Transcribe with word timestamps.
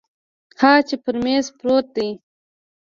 ها 0.59 0.73
چې 0.87 0.95
پر 1.03 1.15
میز 1.23 1.45
پروت 1.57 1.85
دی 1.95 2.09